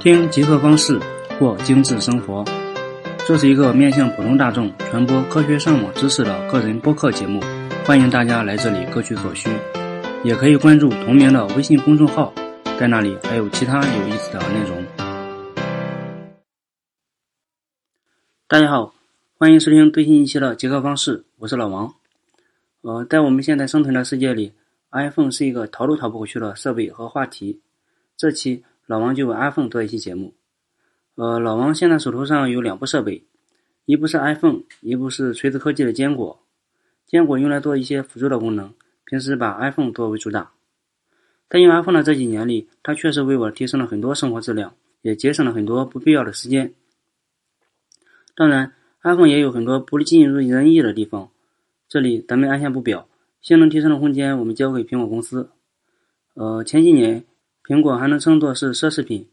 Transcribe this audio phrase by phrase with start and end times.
[0.00, 0.98] 听极客方式
[1.38, 2.42] 过精致生活，
[3.28, 7.38] 这是一个面向普通大众传播科学上网知识的个人播客节目，
[7.84, 9.50] 欢迎大家来这里各取所需，
[10.24, 12.32] 也可以关注同名的微信公众号，
[12.78, 14.82] 在那里还有其他有意思的内容。
[18.48, 18.94] 大家好，
[19.36, 21.92] 欢迎收听最新一期的极客方式，我是老王。
[22.80, 24.54] 呃，在我们现在生存的世界里
[24.92, 27.60] ，iPhone 是一个逃都逃不过去的设备和话题。
[28.16, 28.64] 这期。
[28.90, 30.34] 老王就为 iPhone 做一期节目。
[31.14, 33.24] 呃，老王现在手头上有两部设备，
[33.84, 36.42] 一部是 iPhone，一部是锤子科技的坚果。
[37.06, 40.50] 坚果用来做一些辅助的功能，平时把 iPhone 作为主打。
[41.48, 46.74] 在用 iPhone 的这几年里，它确实为我提升了很多生活质量，也节省了很多不必要的时间。
[48.34, 48.72] 当然
[49.04, 51.30] ，iPhone 也有很多不尽如人意的地方，
[51.88, 53.06] 这里咱们按下不表。
[53.40, 55.48] 性能提升的空间，我们交给苹果公司。
[56.34, 57.24] 呃，前几年。
[57.70, 59.28] 苹果还能称作是奢侈品，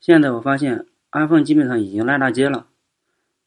[0.00, 2.66] 现在我发现 iPhone 基本上已经烂大街了。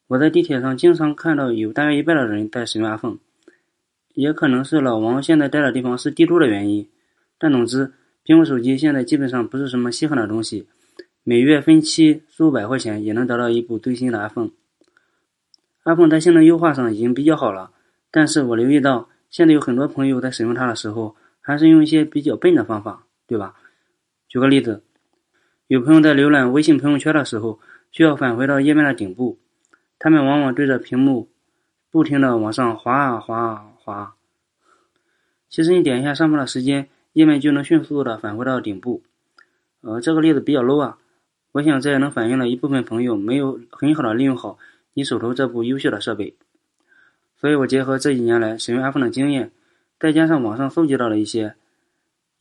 [0.07, 3.17] 我在地铁上经常看到有大约一半的人在使用 iPhone，
[4.15, 6.89] 也可能是老王现在待的地方是帝都的原因。
[7.37, 7.93] 但总之，
[8.25, 10.67] 苹果手机现在基本上不是什么稀罕的东西，
[11.23, 14.49] 每月分期数百块钱也能得到一部最新的 iPhone。
[15.85, 17.69] iPhone 在性能优化上已经比较好了，
[18.09, 23.53] 但是我留意到现在有很多朋友在使用它的时候，还是用一些比较笨的方法，对吧？
[24.31, 24.81] 举个例子，
[25.67, 27.59] 有朋友在浏览微信朋友圈的时候，
[27.91, 29.37] 需要返回到页面的顶部，
[29.99, 31.27] 他们往往对着屏幕
[31.89, 34.15] 不停的往上滑啊滑啊滑。
[35.49, 39.03] 其实你点一下上方的时间，页面就能迅速的返回到顶部。
[39.81, 40.97] 呃，这个例子比较 low 啊，
[41.51, 44.57] 我想这也能反映了一部分朋友没有很好的利用好
[44.93, 46.37] 你手头这部优秀的设备。
[47.35, 49.51] 所以我结合这几年来使用 iPhone 的经验，
[49.99, 51.55] 再加上网上搜集到了一些。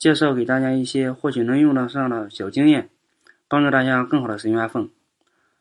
[0.01, 2.89] 介绍给大家一些或许能用得上的小经验，
[3.47, 4.89] 帮助大家更好的使用 iPhone。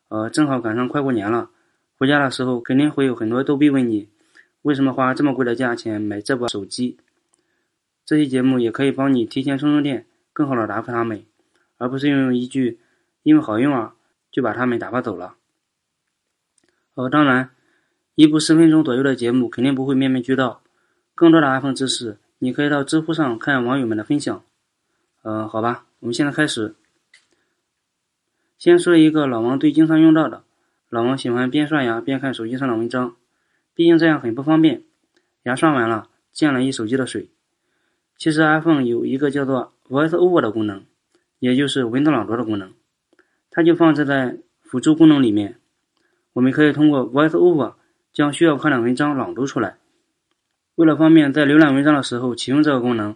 [0.07, 1.49] 呃，正好赶上快过年了，
[1.97, 4.07] 回家的时候肯定会有很多逗逼问你，
[4.61, 6.97] 为什么花这么贵的价钱买这部手机？
[8.05, 11.21] 这期节目也可以帮你提前充充电，更好的答复他们，
[11.77, 12.79] 而不是用一句
[13.23, 13.95] “因为好用啊”
[14.31, 15.35] 就把他们打发走了。
[16.95, 17.49] 呃，当然，
[18.15, 20.61] 一部十分钟左右的节目肯定不会面面俱到，
[21.13, 22.17] 更多的 iPhone 知识。
[22.41, 24.41] 你可以到知乎上看网友们的分享，
[25.23, 26.73] 呃，好吧，我们现在开始。
[28.57, 30.43] 先说一个老王最经常用到的，
[30.87, 33.17] 老王喜欢边刷牙边看手机上的文章，
[33.73, 34.83] 毕竟这样很不方便。
[35.43, 37.29] 牙刷完了，溅了一手机的水。
[38.17, 40.85] 其实 iPhone 有一个叫做 Voice Over 的功能，
[41.39, 42.71] 也就是文字朗读的功能，
[43.51, 45.57] 它就放置在辅助功能里面。
[46.31, 47.73] 我们可以通过 Voice Over
[48.13, 49.77] 将需要看的文章朗读出来。
[50.79, 53.13] 为了方便在浏览文章的时候启用这个功能，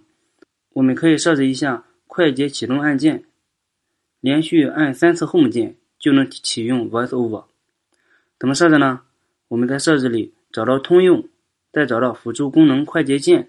[0.74, 3.24] 我们可以设置一下快捷启动按键，
[4.20, 7.46] 连续按三次 Home 键就能启用 VoiceOver。
[8.38, 9.04] 怎么设置呢？
[9.48, 11.30] 我们在设置里找到通用，
[11.72, 13.48] 再找到辅助功能快捷键，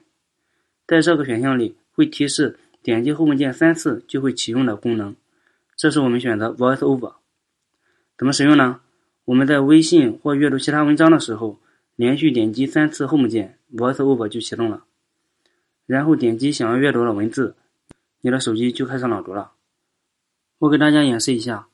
[0.86, 5.16] 在这个选项里会提示点击 Home 键三次就会启用的功能，
[5.75, 7.14] 这是我们选择 VoiceOver。
[8.16, 8.81] 怎么使用呢？
[9.25, 11.58] 我们在微信或阅读其他文章的时候。
[11.96, 14.85] 连续点击三次 Home 键，VoiceOver 就启动了。
[15.87, 17.57] 然后点击想要阅读的文字，
[18.21, 19.53] 你的手机就开始朗读了。
[20.59, 21.69] 我给大家演示一下：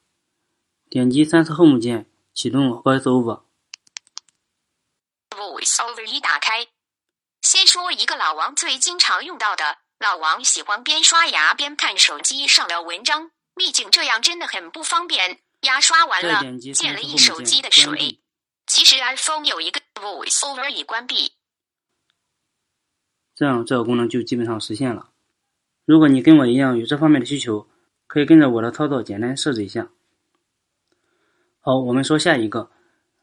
[0.89, 3.43] 点击三次 Home 键，启动 VoiceOver。
[5.31, 6.67] VoiceOver 一打开，
[7.43, 15.41] 先说一个老王最经常用到的，老王喜欢边刷牙边看手机上的文章，毕竟这样真的很不方便。
[15.61, 18.21] 牙刷完了，溅了一手机的水。
[18.67, 21.35] 其实 iPhone 有一个 VoiceOver 已关闭，
[23.41, 25.09] 这样这个功能就基本上实现了。
[25.87, 27.67] 如果你跟我一样有这方面的需求，
[28.07, 29.89] 可以跟着我的操作简单设置一下。
[31.61, 32.69] 好，我们说下一个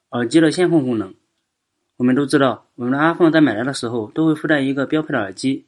[0.10, 1.14] 耳机的线控功能。
[1.98, 5.68] 我们都知道，我们的 iPhone 在买来的时候都会附带一个标配的耳机，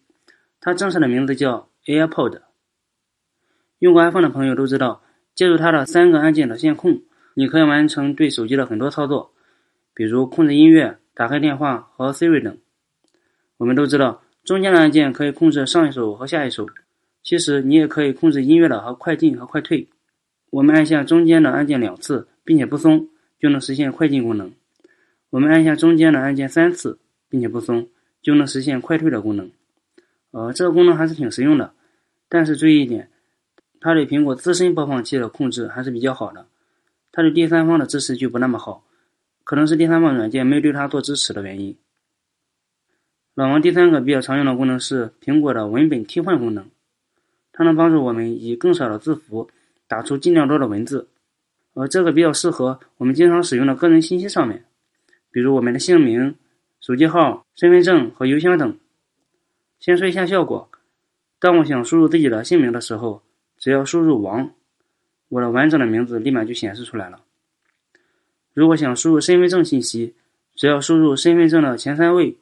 [0.59, 2.41] 它正式的名字叫 AirPod。
[3.77, 5.03] 用过 iPhone 的朋友都知道，
[5.35, 7.03] 借助它的三个按键的线控，
[7.35, 9.31] 你可以完成对手机的很多操作。
[9.93, 12.57] 比如控制音乐、打开电话和 Siri 等。
[13.57, 16.67] 我们都知道，中间的按键可以控制上一首和下一首。
[17.21, 19.87] 其实你也可以控制音乐的和快进和快退。
[20.49, 23.09] 我们按下中间的按键两次，并且不松，
[23.39, 24.51] 就能实现快进功能。
[25.29, 26.97] 我们按下中间的按键三次，
[27.29, 27.89] 并且不松，
[28.23, 29.51] 就能实现快退的功能。
[30.31, 31.71] 呃，这个功能还是挺实用的。
[32.27, 33.11] 但是注意一点，
[33.79, 36.47] 它对苹果自身播放器的控制还是比较好的，
[37.11, 38.83] 它对第三方的支持就不那么好。
[39.43, 41.77] 可能是第三方软件没有对它做支持的原因。
[43.39, 46.65] 老王第三个比较常用的功能是苹果的文本替换功能，
[47.53, 49.49] 它能帮助我们以更少的字符
[49.87, 51.07] 打出尽量多的文字。
[51.73, 54.65] 呃，这个比较适合我们经常使用的个人信息上面，
[55.31, 56.35] 比如我们的姓名、
[56.81, 58.77] 手机号、身份证和邮箱等。
[59.79, 60.69] 先说一下效果。
[61.39, 63.23] 当我想输入自己的姓名的时候，
[63.57, 64.51] 只要输入王，
[65.29, 67.21] 我的完整的名字立马就显示出来了。
[68.53, 70.13] 如果想输入身份证信息，
[70.57, 72.35] 只要输入身份证的前三位，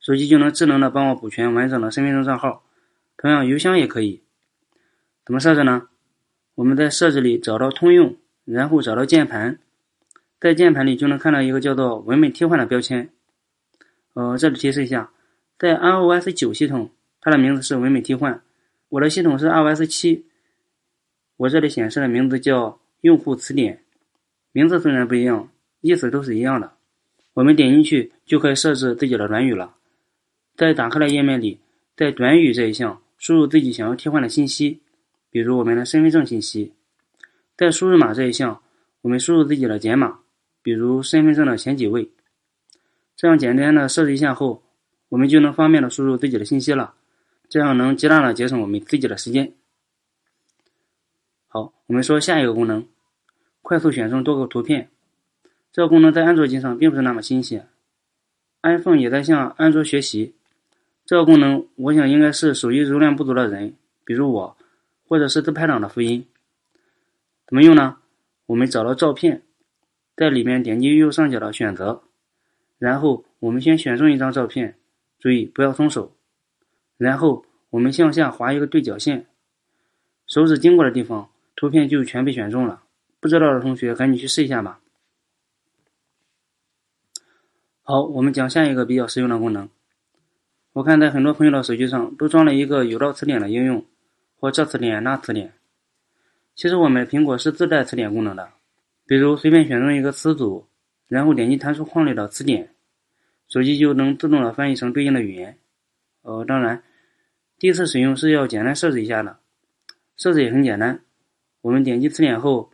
[0.00, 2.64] 手机就能智能的帮我补全完整的身份证账号。
[3.16, 4.22] 同样，邮箱也可以。
[5.24, 5.88] 怎么设置呢？
[6.54, 9.58] 我们在设置里找到通用，然后找到键盘，
[10.40, 13.10] 在键盘里就能看到一个叫做文本替换的标签。
[14.14, 15.10] 呃，这里提示一下，
[15.58, 16.90] 在 iOS 九系统。
[17.22, 18.42] 它的名字是文本替换，
[18.88, 20.24] 我的系统是 iOS 七，
[21.36, 23.82] 我这里显示的名字叫用户词典，
[24.52, 25.50] 名字虽然不一样，
[25.82, 26.72] 意思都是一样的。
[27.34, 29.74] 我们点进去就可以设置自己的短语了。
[30.60, 31.58] 在打开的页面里，
[31.96, 34.82] 在短语这一项输入自己想要替换的信息，
[35.30, 36.74] 比如我们的身份证信息。
[37.56, 38.60] 在输入码这一项，
[39.00, 40.18] 我们输入自己的简码，
[40.60, 42.10] 比如身份证的前几位。
[43.16, 44.62] 这样简单的设置一下后，
[45.08, 46.92] 我们就能方便的输入自己的信息了。
[47.48, 49.54] 这样能极大的节省我们自己的时间。
[51.48, 52.86] 好，我们说下一个功能，
[53.62, 54.90] 快速选中多个图片。
[55.72, 57.66] 这个功能在安卓机上并不是那么新鲜
[58.60, 60.34] ，iPhone 也在向安卓学习。
[61.10, 63.74] 这个功能，我想应该是手机容量不足的人，
[64.04, 64.56] 比如我，
[65.08, 66.24] 或者是自拍党的福音。
[67.48, 67.96] 怎么用呢？
[68.46, 69.42] 我们找到照片，
[70.14, 72.04] 在里面点击右上角的选择，
[72.78, 74.78] 然后我们先选中一张照片，
[75.18, 76.14] 注意不要松手。
[76.96, 79.26] 然后我们向下划一个对角线，
[80.28, 82.84] 手指经过的地方，图片就全被选中了。
[83.18, 84.78] 不知道的同学赶紧去试一下吧。
[87.82, 89.68] 好，我们讲下一个比较实用的功能。
[90.72, 93.84] 我看在很多朋友的手机上都装了一个有道词典的应用，
[94.38, 95.52] 或这词典那词典。
[96.54, 98.50] 其实我们苹果是自带词典功能的，
[99.06, 100.66] 比如随便选中一个词组，
[101.08, 102.70] 然后点击弹出框里的词典，
[103.48, 105.58] 手机就能自动的翻译成对应的语言。
[106.22, 106.82] 呃，当然。
[107.58, 109.38] 第一次使用是要简单设置一下的，
[110.16, 111.00] 设置也很简单。
[111.60, 112.70] 我们点击词典后，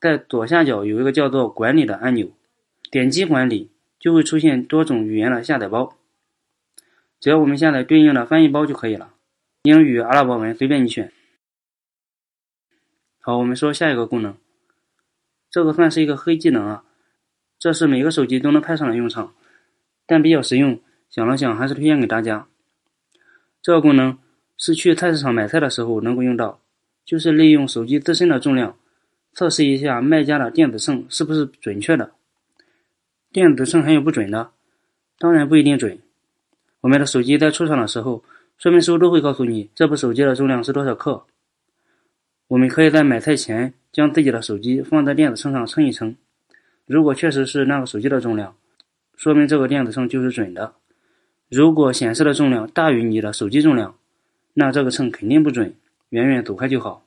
[0.00, 2.30] 在左下角有一个叫做“管理”的按钮，
[2.88, 5.96] 点击管理就会出现多种语言的下载包，
[7.22, 9.14] 只要我们下载对应的翻译包就可以了，
[9.62, 11.12] 英语、阿拉伯文随便你选。
[13.20, 14.36] 好，我们说下一个功能，
[15.48, 16.84] 这个算是一个黑技能啊，
[17.60, 19.32] 这是每个手机都能派上的用场，
[20.04, 22.48] 但比较实用，想了想还是推荐给大家。
[23.62, 24.18] 这个功能
[24.58, 26.60] 是去菜市场买菜的时候能够用到，
[27.04, 28.76] 就是利用手机自身的重量，
[29.32, 32.10] 测试一下卖家的电子秤是不是准确的。
[33.30, 34.50] 电子秤还有不准的，
[35.20, 36.01] 当然不一定准。
[36.82, 38.24] 我们的手机在出厂的时候，
[38.58, 41.24] 说明书都会告诉你这部手机的重量是多少克。
[42.48, 46.16] 我们可以在买菜前将自己的手机放在电子秤上称一称，
[46.84, 48.56] 如果确实是那个手机的重量，
[49.16, 50.74] 说明这个电子秤就是准的。
[51.48, 53.94] 如果显示的重量大于你的手机重量，
[54.54, 55.74] 那这个秤肯定不准，
[56.08, 57.04] 远远走开就好。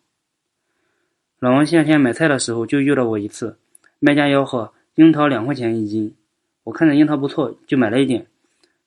[1.40, 3.58] 老王夏天买菜的时候就遇到过一次，
[4.00, 6.16] 卖家吆喝樱桃两块钱一斤，
[6.64, 8.26] 我看着樱桃不错，就买了一点，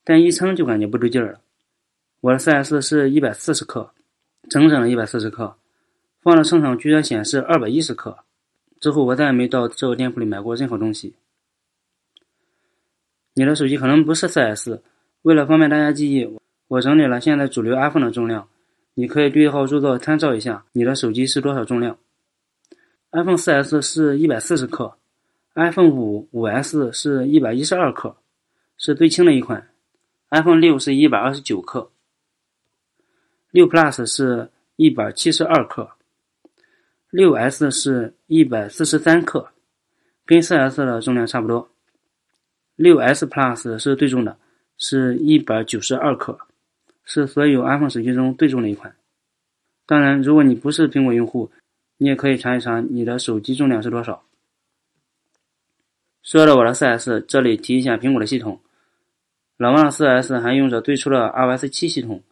[0.09, 1.41] 但一称就感觉不对劲儿了。
[2.23, 3.91] 我的 4S 是一百四十克，
[4.49, 5.55] 整整的一百四十克，
[6.23, 8.17] 放到秤上居然显示二百一十克。
[8.81, 11.15] 之后我再也没到这个店铺里买过任何东西。
[13.35, 14.81] 你的手机可能不是 4S。
[15.21, 16.39] 为了方便大家记忆，
[16.69, 18.49] 我整理了现在主流 iPhone 的重量，
[18.95, 21.99] 你可以对号入座参照一下，你的手机是多少重量
[23.11, 24.97] ？iPhone 4S 是一百四十克
[25.55, 28.17] ，iPhone 五五 S 是一百一十二克，
[28.79, 29.69] 是最轻的一款
[30.31, 31.91] ；iPhone 六是一百二十九克，
[33.51, 35.91] 六 Plus 是一百七十二克，
[37.11, 39.51] 六 S 是一百四十三克，
[40.25, 41.71] 跟 4S 的重量差不多。
[42.77, 44.37] 六 S Plus 是最重的。
[44.81, 46.39] 是一百九十二克，
[47.05, 48.95] 是所有 iPhone 手机中最重的一款。
[49.87, 51.51] 当然，如果你不是苹果用户，
[51.97, 54.25] 你也可以查一查你的手机重量是多少。
[56.23, 58.61] 说到我的 4S，这里提一下苹果的系统。
[59.59, 62.23] 老王的 4S 还用着最初的 iOS 七系统。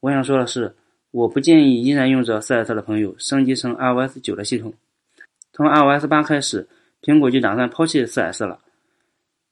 [0.00, 0.74] 我想说的是，
[1.10, 4.72] 我不建议依然用着 4S 的朋友升级成 iOS 九的系统。
[5.52, 6.66] 从 iOS 八开始，
[7.02, 8.58] 苹果就打算抛弃 4S 了。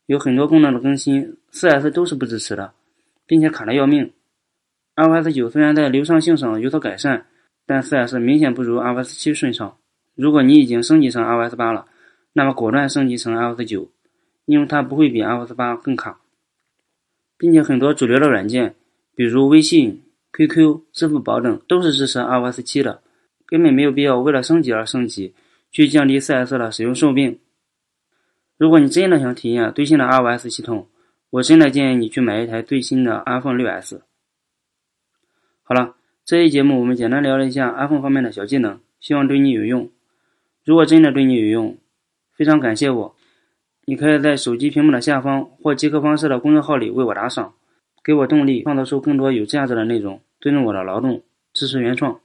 [0.06, 2.72] 有很多功能的更新，4S 都是不支持的，
[3.26, 4.10] 并且卡的要命。
[4.96, 7.26] iOS 九虽然在流畅性上有所改善，
[7.66, 9.76] 但 4S 明显不如 iOS 七顺畅。
[10.14, 11.84] 如果你已经升级成 iOS 八了，
[12.32, 13.90] 那么果断升级成 iOS 九，
[14.46, 16.18] 因为它不会比 iOS 八更卡。
[17.40, 18.74] 并且很多主流的软件，
[19.14, 20.02] 比如微信、
[20.34, 23.02] QQ、支付宝等，都是支持 iOS 七的，
[23.46, 25.32] 根本没有必要为了升级而升级，
[25.72, 27.38] 去降低 4S 的使用寿命。
[28.58, 30.86] 如果你真的想体验最新的 iOS 系统，
[31.30, 34.02] 我真的建议你去买一台最新的 iPhone 6s。
[35.62, 35.94] 好了，
[36.26, 39.88] 这一节目我们简单聊了一下 iPhone 方面的小技能，希望对你有用。
[40.62, 41.78] 如果真的对你有用，
[42.36, 43.16] 非常感谢我。
[43.90, 47.54] 你可以在手机屏幕的下方或极客方式的公众号里为我打赏，
[48.04, 51.20] 给我动力，创造出更多有价值的内容，尊重我的劳动，
[51.52, 52.20] 支持原创。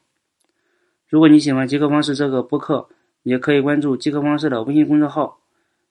[1.10, 2.88] 如果你喜欢极客方式这个播客，
[3.24, 5.40] 也可以关注极客方式的微信公众号，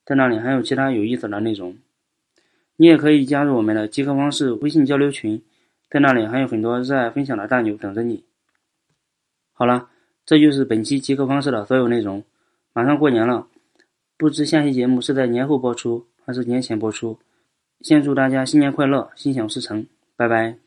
[0.05, 1.77] 在那里还有其他有意思的内容。
[2.77, 5.43] 你也可以加入我们的极客方式微信交流群，
[5.91, 8.23] 在那里还有很多热爱分享的大牛等着你。
[9.53, 9.89] 好了，
[10.25, 12.23] 这就是本期极客方式的所有内容。
[12.73, 13.49] 马上过年了。
[14.17, 17.19] 不知下期节目是在年后播出还是年前播出，
[17.81, 20.64] 先祝大家新年快乐，心想事成，拜拜。